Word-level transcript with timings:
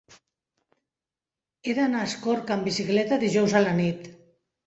He 1.67 1.75
d'anar 1.81 2.01
a 2.05 2.09
Escorca 2.11 2.55
amb 2.57 2.67
bicicleta 2.69 3.19
dijous 3.25 3.57
a 3.61 3.65
la 3.67 3.77
nit. 3.83 4.09